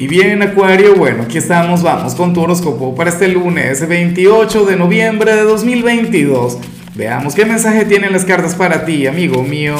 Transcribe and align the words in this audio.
Y 0.00 0.06
bien, 0.06 0.40
Acuario, 0.44 0.94
bueno, 0.94 1.24
aquí 1.24 1.38
estamos, 1.38 1.82
vamos 1.82 2.14
con 2.14 2.32
tu 2.32 2.40
horóscopo 2.40 2.94
para 2.94 3.10
este 3.10 3.26
lunes 3.26 3.88
28 3.88 4.64
de 4.64 4.76
noviembre 4.76 5.34
de 5.34 5.42
2022. 5.42 6.56
Veamos 6.94 7.34
qué 7.34 7.44
mensaje 7.44 7.84
tienen 7.84 8.12
las 8.12 8.24
cartas 8.24 8.54
para 8.54 8.84
ti, 8.84 9.08
amigo 9.08 9.42
mío. 9.42 9.74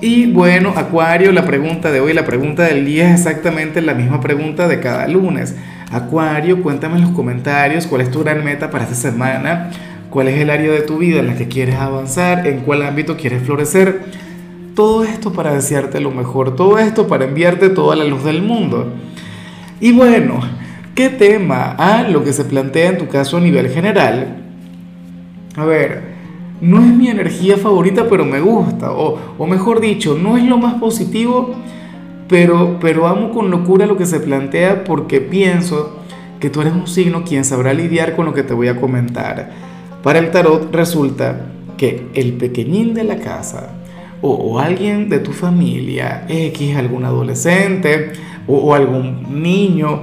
Y 0.00 0.26
bueno, 0.26 0.74
Acuario, 0.76 1.32
la 1.32 1.44
pregunta 1.44 1.90
de 1.90 1.98
hoy, 1.98 2.12
la 2.12 2.24
pregunta 2.24 2.62
del 2.62 2.86
día 2.86 3.10
es 3.10 3.18
exactamente 3.18 3.80
la 3.80 3.94
misma 3.94 4.20
pregunta 4.20 4.68
de 4.68 4.78
cada 4.78 5.08
lunes. 5.08 5.56
Acuario, 5.90 6.62
cuéntame 6.62 6.94
en 6.94 7.02
los 7.02 7.10
comentarios 7.10 7.88
cuál 7.88 8.02
es 8.02 8.12
tu 8.12 8.22
gran 8.22 8.44
meta 8.44 8.70
para 8.70 8.84
esta 8.84 8.94
semana, 8.94 9.70
cuál 10.08 10.28
es 10.28 10.40
el 10.40 10.50
área 10.50 10.70
de 10.70 10.82
tu 10.82 10.98
vida 10.98 11.18
en 11.18 11.26
la 11.26 11.34
que 11.34 11.48
quieres 11.48 11.74
avanzar, 11.74 12.46
en 12.46 12.60
cuál 12.60 12.82
ámbito 12.82 13.16
quieres 13.16 13.42
florecer 13.42 14.23
todo 14.74 15.04
esto 15.04 15.32
para 15.32 15.54
desearte 15.54 16.00
lo 16.00 16.10
mejor, 16.10 16.56
todo 16.56 16.78
esto 16.78 17.06
para 17.06 17.24
enviarte 17.24 17.70
toda 17.70 17.96
la 17.96 18.04
luz 18.04 18.24
del 18.24 18.42
mundo. 18.42 18.92
Y 19.80 19.92
bueno, 19.92 20.40
¿qué 20.94 21.08
tema? 21.08 21.76
Ah, 21.78 22.06
lo 22.08 22.24
que 22.24 22.32
se 22.32 22.44
plantea 22.44 22.90
en 22.90 22.98
tu 22.98 23.08
caso 23.08 23.36
a 23.36 23.40
nivel 23.40 23.68
general. 23.68 24.42
A 25.56 25.64
ver, 25.64 26.14
no 26.60 26.80
es 26.80 26.86
mi 26.86 27.08
energía 27.08 27.56
favorita, 27.56 28.08
pero 28.08 28.24
me 28.24 28.40
gusta. 28.40 28.92
O, 28.92 29.18
o 29.38 29.46
mejor 29.46 29.80
dicho, 29.80 30.18
no 30.20 30.36
es 30.36 30.44
lo 30.44 30.58
más 30.58 30.74
positivo, 30.74 31.54
pero, 32.28 32.78
pero 32.80 33.06
amo 33.06 33.30
con 33.30 33.50
locura 33.50 33.86
lo 33.86 33.96
que 33.96 34.06
se 34.06 34.20
plantea 34.20 34.84
porque 34.84 35.20
pienso 35.20 36.00
que 36.40 36.50
tú 36.50 36.60
eres 36.60 36.72
un 36.72 36.86
signo 36.86 37.24
quien 37.24 37.44
sabrá 37.44 37.72
lidiar 37.72 38.16
con 38.16 38.26
lo 38.26 38.34
que 38.34 38.42
te 38.42 38.54
voy 38.54 38.68
a 38.68 38.80
comentar. 38.80 39.50
Para 40.02 40.18
el 40.18 40.30
tarot 40.30 40.74
resulta 40.74 41.46
que 41.76 42.08
el 42.14 42.34
pequeñín 42.34 42.94
de 42.94 43.04
la 43.04 43.16
casa, 43.16 43.83
o, 44.26 44.58
alguien 44.58 45.10
de 45.10 45.18
tu 45.18 45.32
familia, 45.32 46.24
X, 46.28 46.76
algún 46.76 47.04
adolescente 47.04 48.12
o, 48.46 48.74
algún 48.74 49.42
niño, 49.42 50.00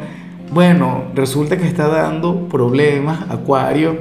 bueno, 0.51 1.05
resulta 1.15 1.57
que 1.57 1.65
está 1.65 1.87
dando 1.87 2.47
problemas, 2.47 3.29
Acuario, 3.29 3.97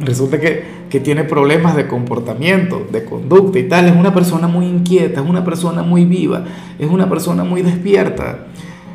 resulta 0.00 0.40
que, 0.40 0.64
que 0.88 1.00
tiene 1.00 1.24
problemas 1.24 1.76
de 1.76 1.86
comportamiento, 1.86 2.86
de 2.90 3.04
conducta 3.04 3.58
y 3.58 3.68
tal, 3.68 3.86
es 3.86 3.96
una 3.96 4.14
persona 4.14 4.48
muy 4.48 4.66
inquieta, 4.66 5.20
es 5.20 5.28
una 5.28 5.44
persona 5.44 5.82
muy 5.82 6.04
viva, 6.04 6.44
es 6.78 6.88
una 6.88 7.08
persona 7.08 7.44
muy 7.44 7.62
despierta. 7.62 8.46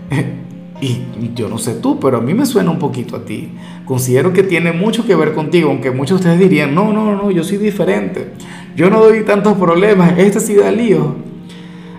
Y 0.83 1.31
yo 1.33 1.47
no 1.47 1.57
sé 1.57 1.75
tú, 1.75 1.97
pero 1.97 2.17
a 2.17 2.21
mí 2.21 2.33
me 2.33 2.45
suena 2.45 2.69
un 2.69 2.77
poquito 2.77 3.15
a 3.15 3.23
ti. 3.23 3.53
Considero 3.85 4.33
que 4.33 4.43
tiene 4.43 4.73
mucho 4.73 5.05
que 5.05 5.15
ver 5.15 5.33
contigo, 5.33 5.69
aunque 5.69 5.91
muchos 5.91 6.19
de 6.19 6.29
ustedes 6.29 6.39
dirían, 6.39 6.75
no, 6.75 6.91
no, 6.91 7.15
no, 7.15 7.31
yo 7.31 7.45
soy 7.45 7.57
diferente. 7.57 8.33
Yo 8.75 8.89
no 8.89 8.99
doy 8.99 9.23
tantos 9.23 9.57
problemas, 9.57 10.17
este 10.17 10.41
sí 10.41 10.55
da 10.55 10.71
lío. 10.71 11.15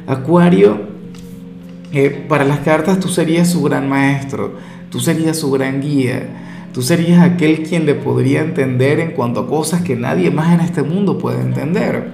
Acuario, 0.06 0.82
eh, 1.92 2.26
para 2.28 2.44
las 2.44 2.58
cartas 2.58 3.00
tú 3.00 3.08
serías 3.08 3.48
su 3.48 3.62
gran 3.62 3.88
maestro, 3.88 4.56
tú 4.90 5.00
serías 5.00 5.38
su 5.38 5.50
gran 5.50 5.80
guía, 5.80 6.68
tú 6.74 6.82
serías 6.82 7.22
aquel 7.22 7.62
quien 7.62 7.86
le 7.86 7.94
podría 7.94 8.42
entender 8.42 9.00
en 9.00 9.12
cuanto 9.12 9.40
a 9.40 9.46
cosas 9.46 9.80
que 9.80 9.96
nadie 9.96 10.30
más 10.30 10.52
en 10.52 10.60
este 10.60 10.82
mundo 10.82 11.16
puede 11.16 11.40
entender. 11.40 12.10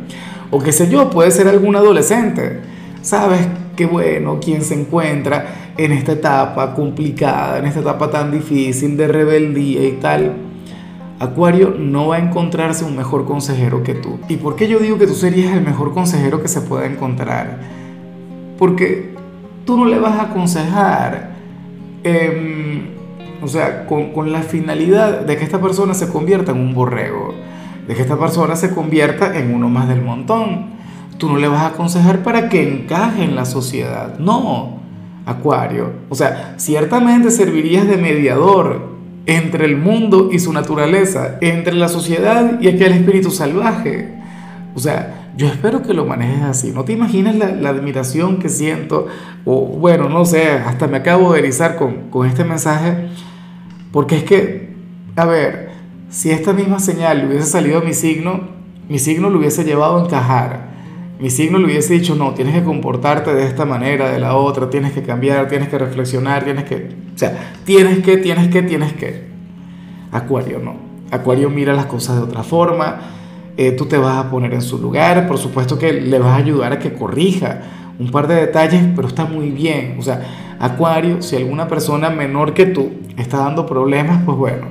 O 0.52 0.60
qué 0.60 0.70
sé 0.70 0.88
yo, 0.88 1.10
puede 1.10 1.32
ser 1.32 1.48
algún 1.48 1.74
adolescente. 1.74 2.60
¿Sabes? 3.02 3.40
Qué 3.74 3.86
bueno 3.86 4.38
quien 4.40 4.62
se 4.62 4.74
encuentra 4.74 5.69
en 5.84 5.92
esta 5.92 6.12
etapa 6.12 6.74
complicada, 6.74 7.58
en 7.58 7.64
esta 7.64 7.80
etapa 7.80 8.10
tan 8.10 8.30
difícil 8.30 8.98
de 8.98 9.08
rebeldía 9.08 9.88
y 9.88 9.92
tal, 9.92 10.34
Acuario 11.18 11.74
no 11.78 12.08
va 12.08 12.16
a 12.16 12.18
encontrarse 12.18 12.84
un 12.84 12.96
mejor 12.96 13.24
consejero 13.24 13.82
que 13.82 13.94
tú. 13.94 14.18
¿Y 14.28 14.36
por 14.36 14.56
qué 14.56 14.68
yo 14.68 14.78
digo 14.78 14.98
que 14.98 15.06
tú 15.06 15.14
serías 15.14 15.54
el 15.54 15.62
mejor 15.62 15.94
consejero 15.94 16.42
que 16.42 16.48
se 16.48 16.60
pueda 16.60 16.84
encontrar? 16.84 17.60
Porque 18.58 19.14
tú 19.64 19.78
no 19.78 19.86
le 19.86 19.98
vas 19.98 20.18
a 20.18 20.22
aconsejar, 20.24 21.30
em, 22.04 22.82
o 23.40 23.48
sea, 23.48 23.86
con, 23.86 24.12
con 24.12 24.32
la 24.32 24.42
finalidad 24.42 25.20
de 25.20 25.38
que 25.38 25.44
esta 25.44 25.62
persona 25.62 25.94
se 25.94 26.08
convierta 26.08 26.52
en 26.52 26.58
un 26.58 26.74
borrego, 26.74 27.34
de 27.88 27.94
que 27.94 28.02
esta 28.02 28.18
persona 28.18 28.54
se 28.54 28.74
convierta 28.74 29.38
en 29.38 29.54
uno 29.54 29.70
más 29.70 29.88
del 29.88 30.02
montón. 30.02 30.78
Tú 31.16 31.30
no 31.30 31.38
le 31.38 31.48
vas 31.48 31.62
a 31.62 31.66
aconsejar 31.68 32.22
para 32.22 32.50
que 32.50 32.62
encaje 32.62 33.24
en 33.24 33.34
la 33.34 33.46
sociedad, 33.46 34.18
no 34.18 34.79
Acuario. 35.30 35.92
O 36.08 36.14
sea, 36.14 36.54
ciertamente 36.56 37.30
servirías 37.30 37.86
de 37.86 37.96
mediador 37.96 38.90
entre 39.26 39.64
el 39.64 39.76
mundo 39.76 40.30
y 40.32 40.38
su 40.38 40.52
naturaleza, 40.52 41.38
entre 41.40 41.74
la 41.74 41.88
sociedad 41.88 42.60
y 42.60 42.68
aquel 42.68 42.92
espíritu 42.92 43.30
salvaje. 43.30 44.14
O 44.74 44.80
sea, 44.80 45.30
yo 45.36 45.46
espero 45.46 45.82
que 45.82 45.94
lo 45.94 46.04
manejes 46.04 46.42
así. 46.42 46.72
No 46.72 46.84
te 46.84 46.92
imaginas 46.92 47.36
la, 47.36 47.68
admiración 47.68 48.38
que 48.38 48.48
siento, 48.48 49.06
o 49.44 49.66
bueno, 49.66 50.08
no 50.08 50.24
sé, 50.24 50.50
hasta 50.50 50.86
me 50.86 50.98
acabo 50.98 51.32
de 51.32 51.40
erizar 51.40 51.76
con, 51.76 52.10
con 52.10 52.26
este 52.26 52.44
mensaje, 52.44 53.08
porque 53.92 54.16
es 54.16 54.24
que, 54.24 54.74
a 55.16 55.26
ver, 55.26 55.70
si 56.08 56.30
esta 56.30 56.52
misma 56.52 56.80
señal 56.80 57.26
hubiese 57.28 57.46
salido 57.46 57.78
a 57.78 57.82
mi 57.82 57.94
signo, 57.94 58.48
mi 58.88 58.98
signo 58.98 59.30
lo 59.30 59.38
hubiese 59.38 59.64
llevado 59.64 59.98
a 59.98 60.04
encajar 60.04 60.69
mi 61.20 61.30
signo 61.30 61.58
le 61.58 61.66
hubiese 61.66 61.94
dicho, 61.94 62.14
no, 62.14 62.32
tienes 62.32 62.54
que 62.54 62.64
comportarte 62.64 63.34
de 63.34 63.46
esta 63.46 63.66
manera, 63.66 64.10
de 64.10 64.18
la 64.18 64.36
otra, 64.36 64.70
tienes 64.70 64.92
que 64.92 65.02
cambiar, 65.02 65.48
tienes 65.48 65.68
que 65.68 65.78
reflexionar, 65.78 66.44
tienes 66.44 66.64
que, 66.64 66.88
o 67.14 67.18
sea, 67.18 67.54
tienes 67.64 67.98
que, 67.98 68.16
tienes 68.16 68.48
que, 68.48 68.62
tienes 68.62 68.92
que. 68.94 69.28
Acuario 70.12 70.58
no. 70.58 70.74
Acuario 71.10 71.50
mira 71.50 71.74
las 71.74 71.86
cosas 71.86 72.16
de 72.16 72.22
otra 72.22 72.42
forma, 72.42 73.00
eh, 73.56 73.72
tú 73.72 73.86
te 73.86 73.98
vas 73.98 74.16
a 74.16 74.30
poner 74.30 74.54
en 74.54 74.62
su 74.62 74.78
lugar, 74.78 75.28
por 75.28 75.38
supuesto 75.38 75.78
que 75.78 75.92
le 75.92 76.18
vas 76.18 76.32
a 76.32 76.36
ayudar 76.36 76.72
a 76.72 76.78
que 76.78 76.94
corrija 76.94 77.60
un 77.98 78.10
par 78.10 78.26
de 78.26 78.36
detalles, 78.36 78.82
pero 78.96 79.06
está 79.06 79.26
muy 79.26 79.50
bien. 79.50 79.96
O 79.98 80.02
sea, 80.02 80.22
Acuario, 80.58 81.20
si 81.20 81.36
alguna 81.36 81.68
persona 81.68 82.10
menor 82.10 82.54
que 82.54 82.66
tú 82.66 82.90
está 83.16 83.38
dando 83.38 83.66
problemas, 83.66 84.22
pues 84.24 84.38
bueno, 84.38 84.66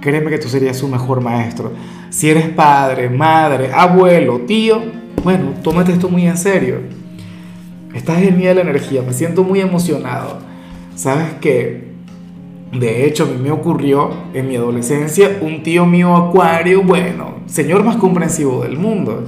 créeme 0.00 0.30
que 0.30 0.38
tú 0.38 0.48
serías 0.48 0.76
su 0.76 0.88
mejor 0.88 1.20
maestro. 1.20 1.72
Si 2.10 2.28
eres 2.28 2.48
padre, 2.48 3.08
madre, 3.08 3.72
abuelo, 3.72 4.40
tío, 4.40 4.82
bueno, 5.22 5.54
tómate 5.62 5.92
esto 5.92 6.08
muy 6.08 6.26
en 6.26 6.36
serio. 6.36 6.76
Está 7.94 8.14
genial 8.16 8.56
la 8.56 8.62
energía, 8.62 9.02
me 9.02 9.12
siento 9.12 9.44
muy 9.44 9.60
emocionado. 9.60 10.38
Sabes 10.94 11.34
que, 11.40 11.92
de 12.72 13.06
hecho, 13.06 13.24
a 13.24 13.26
mí 13.26 13.34
me 13.40 13.50
ocurrió 13.50 14.10
en 14.34 14.48
mi 14.48 14.56
adolescencia 14.56 15.38
un 15.40 15.62
tío 15.62 15.86
mío 15.86 16.14
acuario, 16.16 16.82
bueno, 16.82 17.36
señor 17.46 17.84
más 17.84 17.96
comprensivo 17.96 18.62
del 18.62 18.78
mundo. 18.78 19.24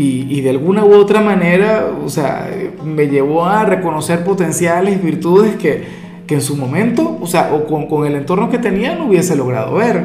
Y, 0.00 0.42
de 0.42 0.50
alguna 0.50 0.84
u 0.84 0.94
otra 0.94 1.20
manera, 1.20 1.90
o 2.04 2.08
sea, 2.08 2.48
me 2.84 3.08
llevó 3.08 3.46
a 3.46 3.64
reconocer 3.64 4.22
potenciales, 4.22 5.02
virtudes 5.02 5.56
que, 5.56 5.82
que 6.24 6.36
en 6.36 6.40
su 6.40 6.56
momento, 6.56 7.18
o 7.20 7.26
sea, 7.26 7.52
o 7.52 7.64
con, 7.64 7.88
con 7.88 8.06
el 8.06 8.14
entorno 8.14 8.48
que 8.48 8.58
tenía 8.58 8.94
no 8.94 9.06
hubiese 9.06 9.34
logrado 9.34 9.74
ver. 9.74 10.04